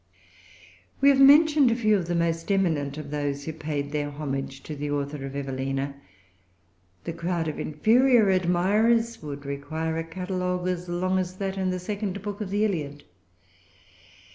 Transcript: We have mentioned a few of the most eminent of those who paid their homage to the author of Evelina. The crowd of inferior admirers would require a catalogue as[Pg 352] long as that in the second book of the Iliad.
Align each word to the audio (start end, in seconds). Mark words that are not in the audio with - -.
We 0.99 1.09
have 1.09 1.19
mentioned 1.21 1.69
a 1.69 1.75
few 1.75 1.95
of 1.95 2.07
the 2.07 2.15
most 2.15 2.51
eminent 2.51 2.97
of 2.97 3.11
those 3.11 3.43
who 3.43 3.53
paid 3.53 3.91
their 3.91 4.09
homage 4.09 4.63
to 4.63 4.75
the 4.75 4.89
author 4.89 5.27
of 5.27 5.35
Evelina. 5.35 5.93
The 7.03 7.13
crowd 7.13 7.47
of 7.47 7.59
inferior 7.59 8.31
admirers 8.31 9.21
would 9.21 9.45
require 9.45 9.99
a 9.99 10.03
catalogue 10.03 10.63
as[Pg 10.67 10.85
352] 10.87 10.91
long 10.93 11.19
as 11.19 11.35
that 11.35 11.55
in 11.55 11.69
the 11.69 11.77
second 11.77 12.19
book 12.23 12.41
of 12.41 12.49
the 12.49 12.65
Iliad. 12.65 13.03